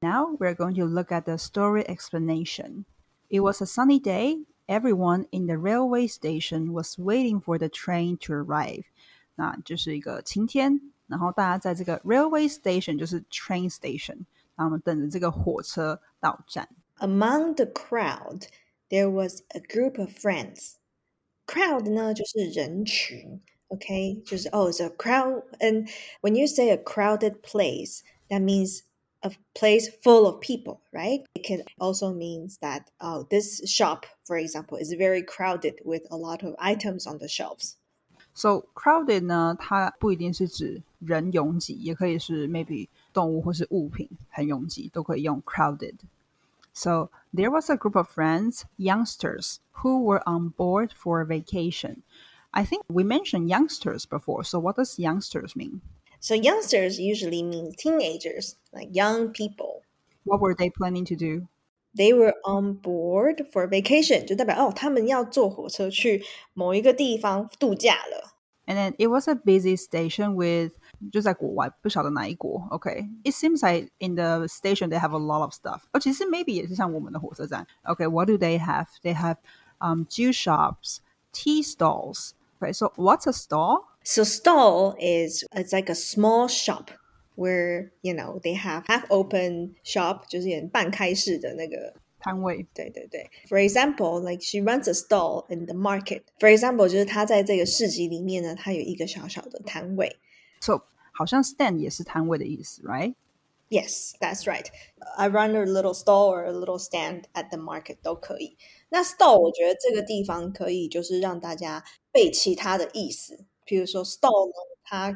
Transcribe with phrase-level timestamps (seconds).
[0.00, 2.84] Now we're going to look at the story explanation.
[3.28, 4.44] It was a sunny day.
[4.68, 8.84] Everyone in the railway station was waiting for the train to arrive.
[9.36, 14.24] 那就是一个晴天，然后大家在这个 railway station 就是 train station，
[14.56, 16.68] 然后我们等着这个火车到站。
[16.98, 18.48] Among the crowd,
[18.88, 20.76] there was a group of friends.
[21.46, 25.42] Crowd 呢就是人群，OK，就是 oh, it's a crowd.
[25.60, 25.88] And
[26.22, 28.80] when you say a crowded place, that means
[29.22, 31.24] a place full of people, right?
[31.34, 36.16] It can also means that oh, this shop, for example, is very crowded with a
[36.16, 37.76] lot of items on the shelves.
[38.34, 50.22] So crowded 呢，它不一定是指人拥挤，也可以是 maybe 动物或是物品很拥挤，都可以用 crowded。So there was a group of friends, youngsters, who were
[50.26, 52.02] on board for a vacation.
[52.50, 54.44] I think we mentioned youngsters before.
[54.44, 55.80] So what does youngsters mean?
[56.20, 59.82] So youngsters usually mean teenagers, like young people.
[60.24, 61.48] What were they planning to do?
[61.96, 68.34] They were on board for vacation，就代表哦，他们要坐火车去某一个地方度假了。
[68.66, 70.72] And then it was a busy station with
[71.12, 72.66] 就在国外，不晓得哪一国。
[72.70, 75.82] OK, it seems like in the station they have a lot of stuff.
[75.92, 77.64] 哦，其实 maybe 也是像我们的火车站。
[77.84, 78.86] OK, what do they have?
[79.02, 79.36] They have
[79.78, 80.98] um juice shops,
[81.32, 82.32] tea stalls.
[82.60, 83.84] Okay, so what's a stall?
[84.02, 86.90] So stall is it's like a small shop
[87.34, 92.66] where you know they have half open shop，就是有点半开式的那个摊位。
[92.72, 93.28] 对对对。
[93.48, 96.22] For example, like she runs a stall in the market.
[96.38, 100.16] For example，就是她在这个市集里面呢，她有一个小小的摊位。
[100.60, 103.14] So 好像 stand 也是摊位的意思，right?
[103.68, 104.66] Yes, that's right.
[105.16, 108.56] I run a little stall or a little stand at the market 都可以。
[108.90, 113.44] 那 stall 我觉得这个地方可以就是让大家背其他的意思。
[113.71, 114.51] 譬如说 stall
[114.89, 115.15] at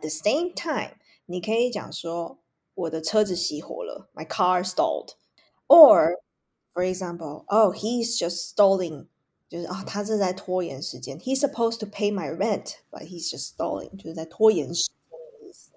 [0.00, 2.40] the same time，你可以讲说
[2.74, 6.16] 我的车子熄火了，my car stalled，or
[6.74, 9.06] for example，oh he's just stalling，
[9.48, 15.70] 就是啊、哦、他是在拖延时间，he's supposed to pay my rent，but he's just stalling，就是在拖延时间的意思。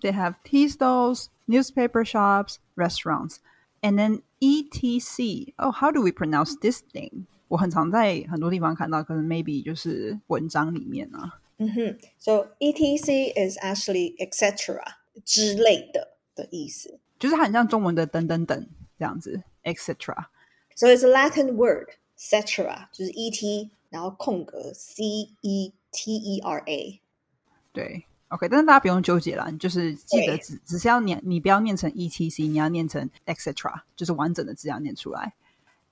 [0.00, 3.40] They have tea stalls, newspaper shops, restaurants,
[3.82, 5.52] and then ETC.
[5.58, 7.26] Oh, how do we pronounce this thing?
[7.48, 11.40] 我很常在很多地方看到，可能 maybe 就是文章里面啊。
[11.58, 14.80] 嗯哼，So etc is actually etc
[15.24, 18.66] 之类的的意思，就是很像中文的等等等
[18.98, 20.26] 这样子，etc。
[20.74, 25.04] So it's a Latin word, etc，就是 et，然后空格 c
[25.42, 27.00] e t e r a。
[27.72, 35.34] 对，OK，但是大家不用纠结啦，你就是记得只只是要念，你不要念成 etc，你要念成 etc，就是完整的字要念出来。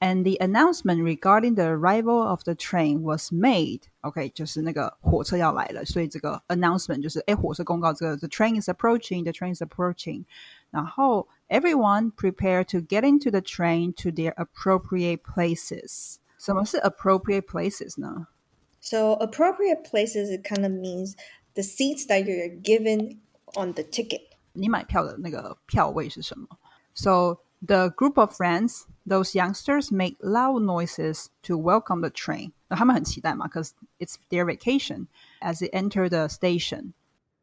[0.01, 3.81] and the announcement regarding the arrival of the train was made.
[4.01, 10.25] OK，就是那个火车要来了，所以这个 announcement 就是哎，火车公告这个 the train is approaching, the train is approaching.
[10.69, 16.18] 然后 everyone prepare to get into the train to their appropriate places.
[16.38, 18.28] 什么是 appropriate places 呢？
[18.79, 21.16] So appropriate places it kind of means
[21.56, 23.18] the seats that you're given
[23.56, 24.22] on the ticket.
[24.53, 26.47] 你买票的那个票位是什么？
[26.94, 32.51] So the group of friends, those youngsters make loud noises to welcome the train.
[32.69, 35.07] 那他们很期待嘛，because it's their vacation
[35.41, 36.94] as they enter the station.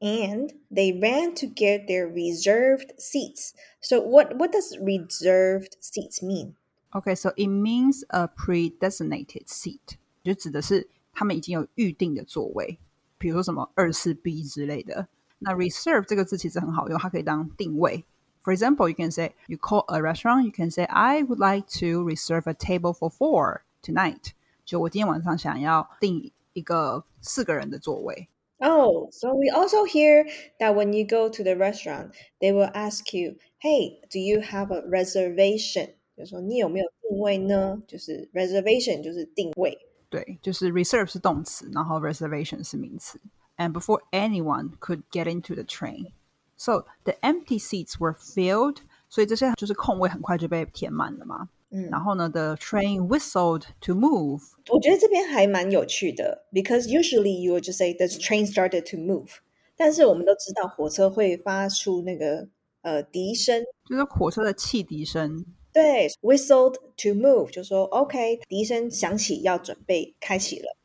[0.00, 3.54] And they ran to get their reserved seats.
[3.80, 6.54] So what what does reserved seats mean?
[6.92, 12.78] Okay, so it means a pre-designated seat，就指的是他们已经有预定的座位，
[13.18, 15.08] 比如说什么二四 B 之类的。
[15.38, 18.04] 那 reserve 这个字其实很好用，它可以当定位。
[18.42, 21.66] for example, you can say, you call a restaurant, you can say, I would like
[21.80, 24.32] to reserve a table for four tonight.
[24.64, 28.28] 就我今天晚上想要订一个四个人的座位。
[28.58, 30.26] Oh, so we also hear
[30.58, 34.72] that when you go to the restaurant, they will ask you, "Hey, do you have
[34.72, 37.82] a reservation?" 就说你有没有定位呢？
[37.86, 39.76] 就是 reservation 就是定位。
[40.08, 43.20] 对，就是 reserve 是动词，然后 reservation 是名词。
[43.56, 46.12] And before anyone could get into the train,
[46.58, 51.48] so the empty seats were filled，所以这些就是空位很快就被填满了嘛。
[51.70, 54.40] 嗯，然后呢，the train whistled to move。
[54.68, 59.38] 我觉得这边还蛮有趣的，because usually you would just say the train started to move，
[59.76, 62.48] 但是我们都知道火车会发出那个
[62.82, 65.44] 呃笛声，就是火车的汽笛声。
[65.72, 70.76] 对，whistled to move，就说 OK，笛声响起，要准备开启了。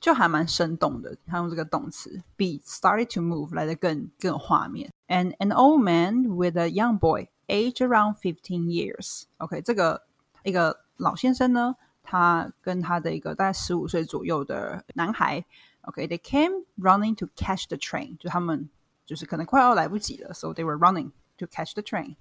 [0.00, 4.92] 就还蛮生动的，他用这个动词 be started to move 来的更更有画面。
[5.08, 9.24] And an old man with a young boy, age around fifteen years.
[9.38, 10.02] OK，这个
[10.44, 15.44] 一个老先生呢，他跟他的一个大概十五岁左右的男孩，
[15.82, 18.68] OK，they、okay, came running to catch the train，就他们
[19.06, 22.16] 就是可能快要来不及了，so they were running to catch the train.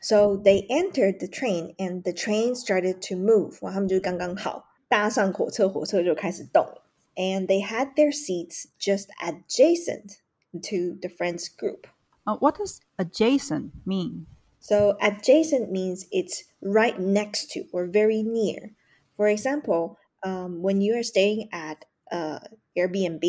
[0.00, 3.58] So they entered the train and the train started to move.
[3.60, 6.82] 哇，他们就刚刚好搭上火车，火车就开始动了。
[7.16, 10.22] And they had their seats just adjacent
[10.62, 11.86] to the friends group.
[12.26, 14.26] Uh, what does adjacent mean?
[14.60, 18.72] So adjacent means it's right next to or very near.
[19.16, 22.40] For example, um, when you are staying at uh,
[22.76, 23.22] Airbnb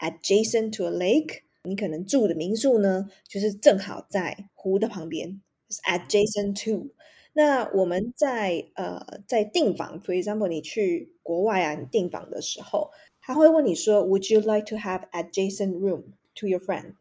[0.00, 6.90] adjacent to a lake，你可能住的民宿呢，就是正好在湖的旁边，就是 adjacent to。
[7.32, 12.90] 那我们在呃在订房，for example，你去国外啊，你订房的时候，
[13.28, 16.02] 他会问你说，Would you like to have adjacent room
[16.36, 16.94] to your friend？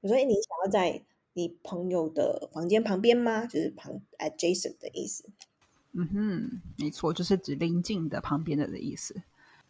[0.00, 1.02] 我说，哎，你想要在
[1.34, 3.46] 你朋友的房间旁边吗？
[3.46, 5.24] 就是旁 adjacent 的意思。
[5.92, 9.22] 嗯哼，没错，就是指邻近的、旁边的的意思。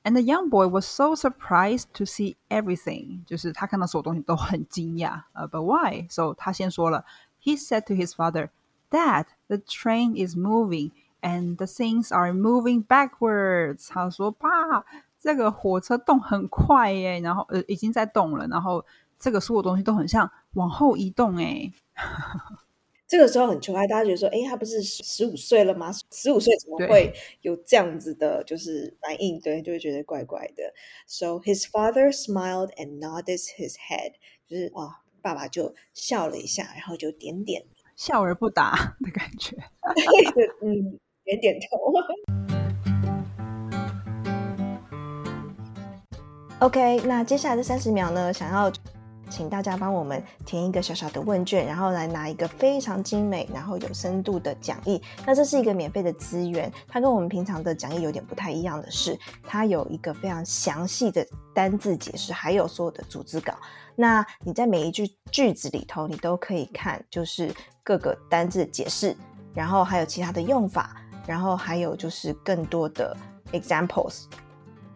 [0.05, 5.23] And the young boy was so surprised to see everything，就是他看到所有东西都很惊讶。
[5.32, 6.06] 呃、uh,，But why?
[6.11, 7.05] So 他先说了，
[7.41, 8.50] He said to his father,
[8.91, 13.87] "Dad, the train is moving." And the things are moving backwards。
[13.88, 14.85] 他说：“爸，
[15.27, 18.85] 这个火车动很快耶，然后呃已经在动了，然后
[19.19, 21.69] 这个所有东西都很像往后移动哎。
[23.06, 25.91] 这个时候很可爱，大家觉得说，哎，他不是十五岁了吗？
[26.13, 29.38] 十五岁怎么会有这样子的，就是反应？
[29.41, 30.74] 对，就会觉得怪怪的。
[31.07, 34.13] So his father smiled and nodded his head，
[34.47, 37.65] 就是哇，爸爸就笑了一下，然后就点点，
[37.97, 39.57] 笑而不答的感觉。
[40.63, 42.67] 嗯，点点头。
[46.59, 48.71] OK，那接下来的三十秒呢，想要。
[49.30, 55.01] 请大家帮我们填一个小小的问卷，然后来拿一个非常精美、然后有深度的讲义。
[55.25, 63.53] 那这是一个免费的资源，它跟我们平常的讲义有点不太一样的是，它有一个非常详细的单字解释，还有所有的组织稿。
[63.98, 67.53] 那你在每一句句子里头，你都可以看，就是
[67.83, 69.13] 各个单字解释，
[69.53, 70.95] 然后还有其他的用法，
[71.25, 73.13] 然后还有就是更多的
[73.51, 74.24] examples。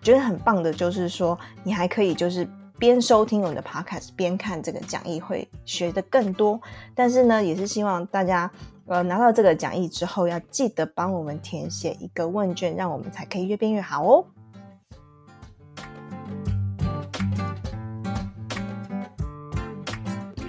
[0.02, 2.48] 觉得很棒的就是说，你还可以就是。
[2.80, 6.60] 边收听我们的 podcast 边看这个讲义会学的更多，
[6.96, 8.52] 但是呢，也是希望大家
[8.88, 14.26] 呃拿到这个讲义之后，要记得帮我们填写一个问卷，让我们才可以越变越好哦。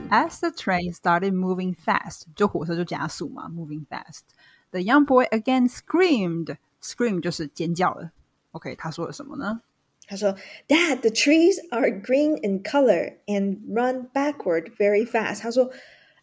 [0.09, 4.23] As the train started moving fast，就火车就加速嘛，moving fast。
[4.71, 6.57] The young boy again screamed.
[6.83, 8.13] Scream 就是尖叫了。
[8.53, 9.61] OK，他说了什么呢？
[10.07, 10.35] 他说
[10.69, 15.71] ：“Dad, the trees are green in color and run backward very fast。”他说：“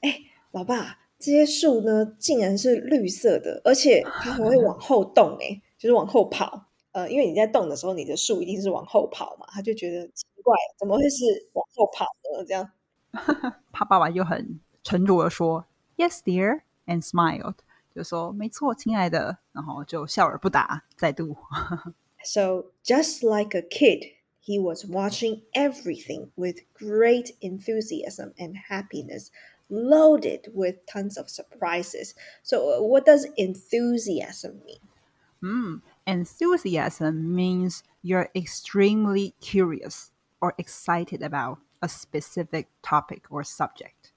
[0.02, 0.20] 哎，
[0.52, 6.66] 老爸，这些树呢，竟然是绿色的，而且它还会往后动，哎，就是往后跑。
[6.92, 9.48] 呃，因为你在动的时候，你的树一定是往后跑嘛。
[9.52, 11.24] 他就觉得奇怪，怎么会是
[11.54, 12.06] 往后跑
[12.36, 12.46] 呢？
[12.46, 12.70] 这样，
[13.72, 15.66] 他爸爸就很沉着的说
[15.98, 17.56] ：“Yes, dear,” and smiled，
[17.96, 21.38] 就说：“没错，亲爱的。”然后就笑而不答，再度。
[22.23, 24.05] So, just like a kid,
[24.41, 29.31] he was watching everything with great enthusiasm and happiness,
[29.69, 32.15] loaded with tons of surprises.
[32.43, 34.81] So, uh, what does enthusiasm mean?
[35.43, 40.11] Mm, enthusiasm means you're extremely curious
[40.41, 44.13] or excited about a specific topic or subject.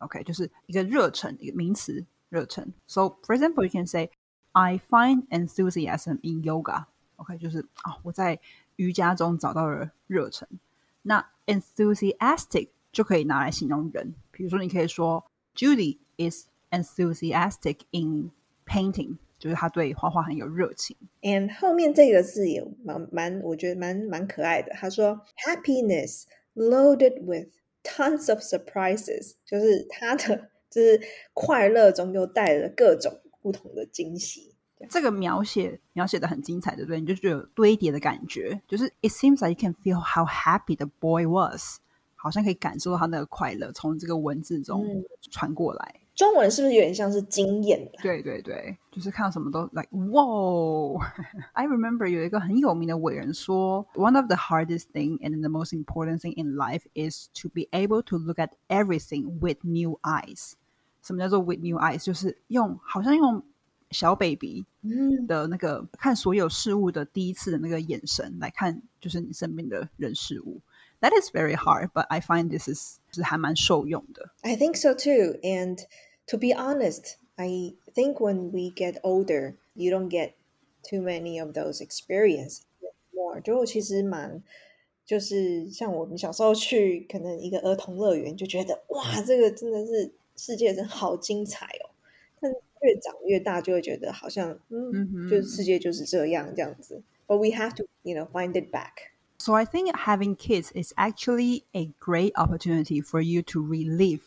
[0.00, 2.72] OK，就是一个热忱，一个名词，热忱。
[2.86, 4.10] So, for example, you can say,
[4.52, 6.86] "I find enthusiasm in yoga."
[7.17, 8.39] OK，就是啊，我在
[8.75, 10.47] 瑜伽中找到了热忱。
[11.01, 18.31] 那 enthusiastic 就可以拿来形容人，比如说你可以说 Judy is enthusiastic in
[18.65, 20.95] painting，就是他对画画很有热情。
[21.21, 24.71] And 后面这个字也蛮蛮，我觉得蛮蛮可爱的。
[24.73, 26.23] 他说 happiness
[26.55, 27.49] loaded with
[27.83, 31.01] tons of surprises，就是他的就是
[31.33, 34.52] 快乐中又带了各种不同的惊喜。
[34.88, 37.00] 这个描写描写的很精彩，对不对？
[37.00, 41.78] 你就觉得有堆叠的感觉，就是 It seems like you can feel how happy the boy was，
[42.14, 45.94] 好像可以感受到他那个快乐从这个文字中传过来。
[46.14, 47.88] 中文是不是有点像是惊艳？
[48.02, 56.82] 对对对，就是看到什么都 like wow。I remember 有一个很有名的伟人说，One of the hardest thing and the most important thing in life
[56.94, 60.54] is to be able to look at everything with new eyes。
[61.02, 62.04] 什么叫做 with new eyes？
[62.04, 63.40] 就是用好像用
[63.93, 64.65] 小 baby
[65.27, 70.59] 的那个看所有事物的第一次的那个眼神来看，就是你身边的人事物。
[70.99, 74.31] That is very hard, but I find this is 是还蛮受用的。
[74.41, 75.37] I think so too.
[75.41, 75.77] And
[76.27, 80.33] to be honest, I think when we get older, you don't get
[80.81, 82.61] too many of those experiences
[83.11, 83.41] more.
[83.41, 84.41] 就其实蛮，
[85.05, 91.89] 就是像我们小时候去可能一个儿童乐园，就觉得哇，这个真的是世界真好精彩哦。
[92.82, 97.02] 但越长越大，就会觉得好像嗯，就是世界就是这样这样子。
[97.26, 99.12] But we have to, you know, find it back.
[99.38, 104.22] So I think having kids is actually a great opportunity for you to relive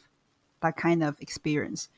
[0.61, 1.89] that kind of experience.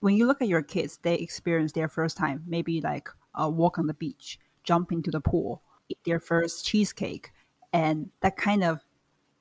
[0.00, 3.78] When you look at your kids, they experience their first time, maybe like a walk
[3.78, 7.32] on the beach, jump into the pool, eat their first cheesecake,
[7.72, 8.80] and that kind of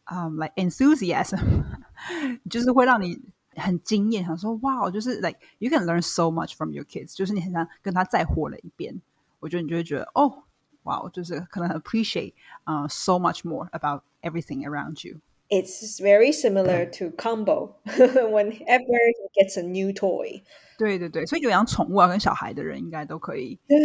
[0.07, 1.63] um, like enthusiasm
[2.49, 3.17] 就是会让你
[3.55, 9.01] 很惊艳，想说哇，就是 like you can learn so much from your kids，就是你很想跟他再活了一遍。
[9.39, 10.43] 我觉得你就会觉得哦，
[10.83, 12.33] 哇，就是可能 appreciate
[12.65, 15.19] uh so much more about everything around you.
[15.49, 20.43] It's very similar to combo whenever he gets a new toy.
[20.77, 23.77] 对对对，所以有养宠物啊，跟小孩的人应该都可以对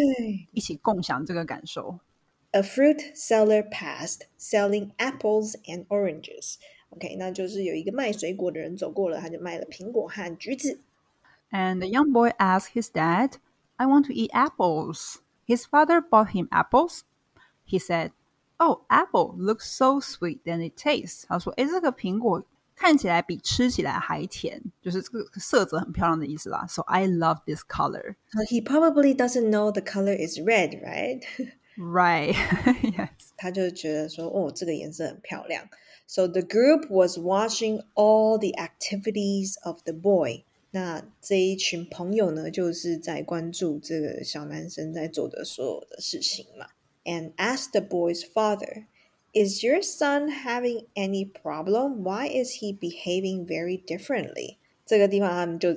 [0.53, 1.99] 一起共享这个感受。
[2.53, 6.55] A fruit seller passed selling apples and oranges.
[6.91, 10.81] OK，那就是有一个卖水果的人走过了，他就卖了苹果和橘子。
[11.51, 13.33] And the young boy asked his dad,
[13.77, 15.17] I want to eat apples.
[15.47, 17.01] His father bought him apples.
[17.65, 18.11] He said,
[18.59, 21.25] Oh, apple looks so sweet than it tastes.
[21.29, 22.43] 他说：“诶，这个苹果
[22.75, 26.67] 看起来比吃起来还甜，就是这个色泽很漂亮的意思啦。
[26.67, 28.17] So I love this color.
[28.33, 31.23] So he probably doesn't know the color is red, right?
[31.77, 32.35] Right.
[32.83, 33.09] yes.
[33.37, 35.69] 他就觉得说，哦，这个颜色很漂亮。
[36.07, 40.45] So the group was watching all the activities of the boy.
[40.71, 46.69] 那这一群朋友呢，就是在关注这个小男生在做的所有的事情嘛。
[47.05, 48.87] And asked the boy's father,
[49.33, 52.03] "Is your son having any problem?
[52.03, 55.77] Why is he behaving very differently?" 这个地方他们就，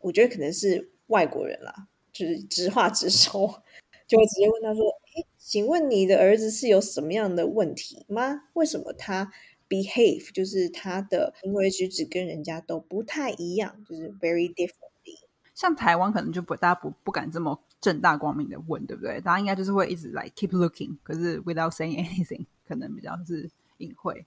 [0.00, 3.62] 我觉得可能是外国人啦，就是直话直说，
[4.06, 5.07] 就会直接问他说：“诶，
[5.39, 8.43] 请问你的儿子是有什么样的问题吗？
[8.53, 9.31] 为什么他
[9.69, 15.17] behave 就是他的行为举止跟人家都不太一样，就是 very differently。
[15.55, 19.19] 像台湾可能就不大家不不敢这么正大光明的问，对不对？
[19.21, 24.25] 大家应该就是会一直 like keep looking，可是 without saying anything，可能比较是隐晦。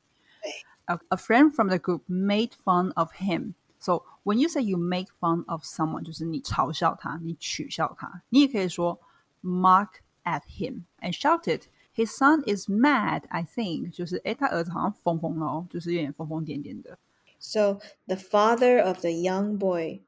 [0.86, 3.52] A, a friend from the group made fun of him.
[3.78, 8.22] So when you say you make fun of someone，就是你嘲笑他，你取笑他。
[8.30, 8.98] 你也可以说
[9.42, 9.88] mock
[10.23, 11.67] at him and shouted.
[11.93, 13.23] His son is mad.
[13.29, 16.99] I think 就是诶，他儿子好像疯疯了哦，就是有点疯疯癫癫的。
[17.39, 20.01] So the father of the young boy,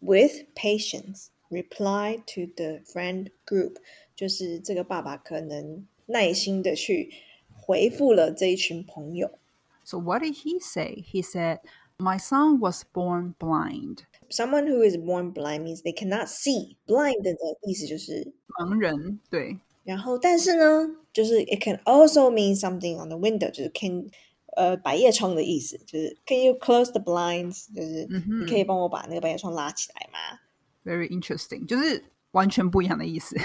[0.00, 3.76] with patience, replied to the friend group，
[4.14, 7.12] 就是这个爸爸可能耐心的去
[7.52, 9.38] 回复了这一群朋友。
[9.84, 11.04] So what did he say?
[11.08, 11.60] He said,
[12.00, 16.76] "My son was born blind." Someone who is born blind means they cannot see.
[16.86, 24.10] Blind 的意思就是盲人，对，然后，但是呢，就是 it can also mean something on the window，就是 can
[24.56, 30.40] 呃百叶窗的意思，就是 can you close the blinds，就是你可以帮我把那个百叶窗拉起来吗？
[30.84, 33.36] very interesting，就是完全不一样的意思。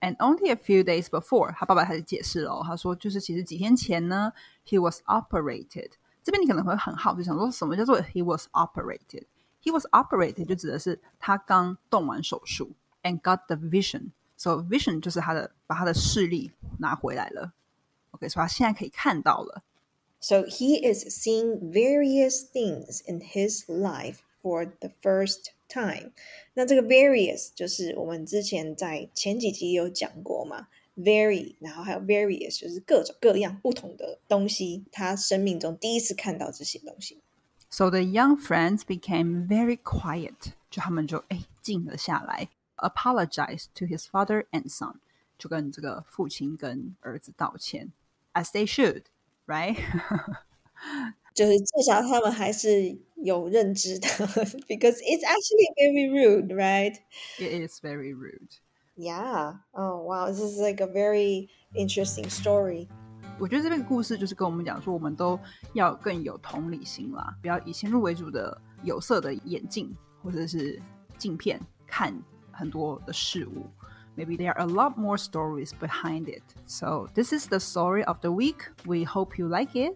[0.00, 4.32] And only a few days before，他爸爸开始解释了哦，他说就是其实几天前呢，
[4.66, 5.92] he was operated。
[6.22, 12.70] 这边你可能会很好奇，想说什么叫做 he was operated？He was operated 就指的是他刚动完手术，
[13.02, 17.52] and got the vision。So vision 就是他的把他的视力拿回来了。
[18.10, 19.62] OK，所以他现在可以看到了。
[20.20, 26.12] So he is seeing various things in his life for the first time。
[26.54, 37.18] 那这个 various 就是我们之前在前几集有讲过嘛 ，very，然后还有 various 就是各种各样不同的东西，他生命中第一次看到这些东西。
[37.68, 44.96] So the young friends became very quiet，就他们就哎静了下来，apologized to his father and son，
[45.36, 47.92] 就跟这个父亲跟儿子道歉，
[48.34, 49.76] as they should，right？
[51.34, 56.96] 就是至少他们还是有认知的，because it's actually very rude, right?
[57.38, 58.58] It is very rude.
[58.96, 59.54] Yeah.
[59.72, 62.88] Oh wow, this is like a very interesting story.
[63.38, 65.38] 我觉得这个故事就是跟我们讲说，我们都
[65.74, 70.80] 要更有同理心啦，不要以先入为主的有色的眼镜或者是
[71.18, 72.18] 镜片看
[72.50, 73.66] 很多的事物。
[74.16, 76.42] Maybe there are a lot more stories behind it.
[76.64, 78.70] So this is the story of the week.
[78.86, 79.94] We hope you like it.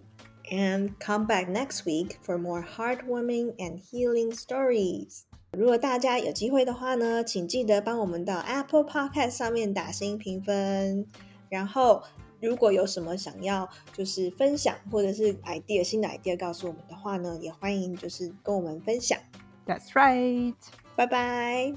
[0.53, 5.25] And come back next week for more heartwarming and healing stories.
[5.58, 11.08] 如果大家有机会的话呢，请记得帮我们到 Apple Podcast 上面打新评分。
[11.50, 12.04] 然后，
[12.42, 19.18] 如果有什么想要就是分享或者是 idea 新的 idea 告诉我们的话呢，也欢迎就是跟我们分享。
[19.66, 20.56] That's right.
[20.96, 21.74] 拜拜。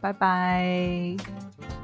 [0.00, 1.77] Bye bye.